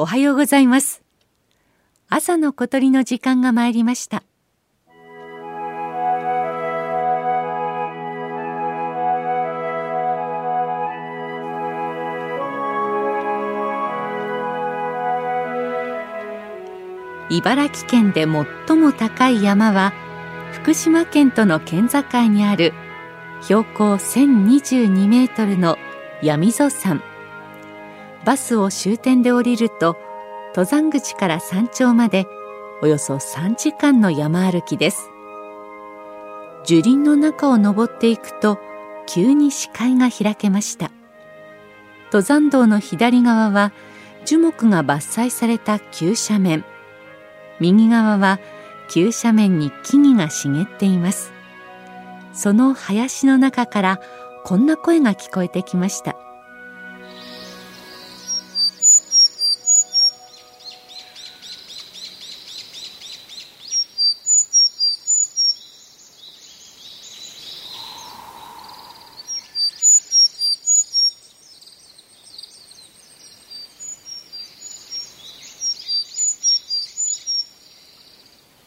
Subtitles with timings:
[0.00, 1.02] おはようございます。
[2.08, 4.22] 朝の小鳥の時間が参りました。
[17.28, 18.24] 茨城県で
[18.68, 19.92] 最も高い山は
[20.52, 22.72] 福島県との県境にある
[23.42, 25.76] 標高1022メートルの
[26.22, 27.02] 闇溝山。
[28.28, 29.96] バスを終点で降りると
[30.48, 32.26] 登山口から山頂まで
[32.82, 35.08] およそ3時間の山歩きです。
[36.62, 38.58] 樹林の中を登っていくと
[39.06, 40.90] 急に視界が開けました。
[42.08, 43.72] 登山道の左側は
[44.26, 46.66] 樹木が伐採された急斜面。
[47.60, 48.40] 右側は
[48.90, 51.32] 急斜面に木々が茂っています。
[52.34, 54.00] その林の中から
[54.44, 56.27] こんな声が聞こえてきました。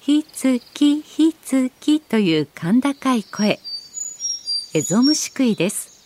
[0.00, 3.58] ひつきひつきという甲高い声。
[4.72, 5.98] エゾムシクイです。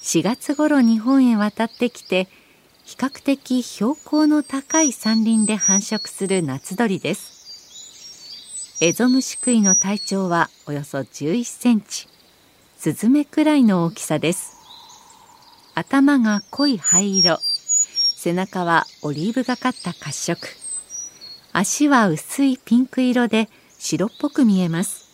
[0.00, 2.28] 4月頃日本へ渡ってきて
[2.84, 8.78] 比較的標高の高い山林で繁殖する夏鳥です。
[8.82, 12.06] エゾムシクイの体長はおよそ11センチ。
[12.78, 14.56] スズメくらいの大きさです。
[15.74, 17.38] 頭が濃い灰色。
[17.40, 20.69] 背中はオリーブがかった褐色。
[21.52, 23.48] 足は薄いピンク色で
[23.78, 25.10] 白っぽく見えます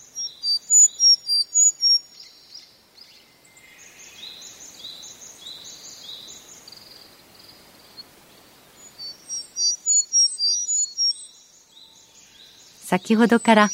[12.85, 13.69] 先ほどから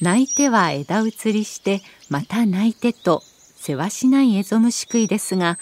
[0.00, 5.58] 泣いては枝移りしてまた泣いてとせわしないエゾムシクイですが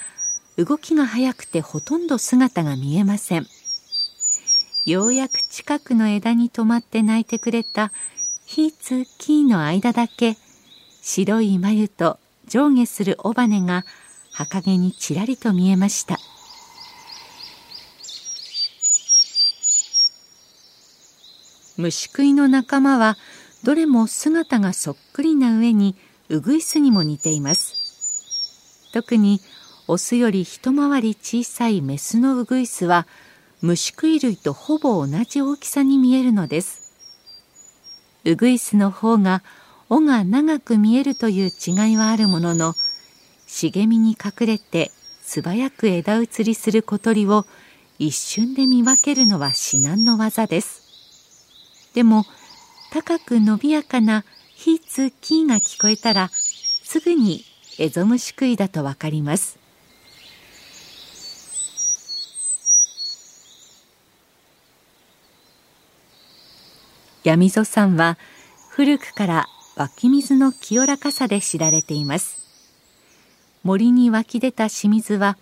[0.56, 3.46] 動きが速くてほとんど姿が見えません。
[4.84, 7.92] ようやく近くの枝に止まって泣いてくれた
[8.44, 10.36] ひつきの間だけ
[11.00, 13.84] 白い眉と上下する尾羽が
[14.32, 16.18] 墓毛にちらりと見えました。
[21.78, 23.16] 虫食いの仲間は
[23.64, 25.94] どれも姿がそっくりな上に
[26.28, 28.90] ウグイスにも似ています。
[28.92, 29.40] 特に
[29.86, 33.06] オスより一回り小さいメスのウグイスは
[33.62, 36.82] 虫食い類とほぼ同じ大きさに見えるのです。
[38.24, 39.42] ウグイスの方が
[39.88, 42.74] 尾が長く見えるという違いはあるものの
[43.46, 44.90] 茂みに隠れて
[45.22, 47.46] 素早く枝移りする小鳥を
[47.98, 50.82] 一瞬で見分けるのは至難の業です。
[51.94, 52.24] でも
[52.92, 54.24] 高く伸びやかな
[54.56, 57.44] 「ひつき」が聞こえたらすぐに
[57.78, 59.61] エゾムシクイだとわかります。
[67.24, 68.18] 闇溝山は
[68.68, 69.46] 古くから
[69.76, 72.38] 湧き水の清らかさで知られています。
[73.62, 75.38] 森に湧き出た清水は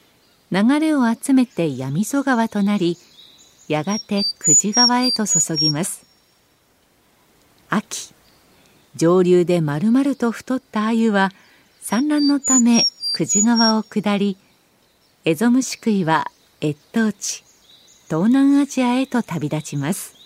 [0.52, 2.98] 流れを集めて闇溝川となり
[3.68, 6.04] やがて久慈川へと注ぎます。
[7.70, 8.12] 秋
[8.96, 11.30] 上流で丸々と太った鮎は
[11.80, 14.36] 産卵のため久慈川を下り
[15.24, 16.26] エゾムシクイは
[16.60, 17.44] 越冬地
[18.08, 20.19] 東南アジアへと旅立ちます。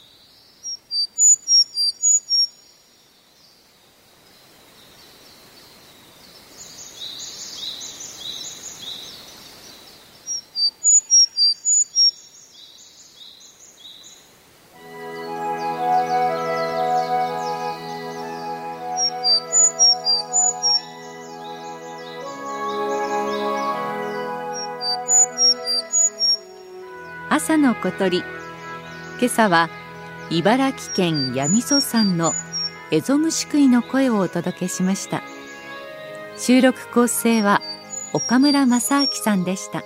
[27.37, 28.19] 朝の小鳥。
[29.19, 29.69] 今朝は
[30.31, 32.33] 茨城県八味噌山の
[32.93, 35.21] エゾムシクイの声をお届けしました。
[36.37, 37.61] 収録構成は
[38.13, 39.83] 岡村正明さんでした。